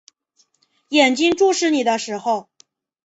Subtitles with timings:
[0.89, 2.49] 眼睛注视你的时候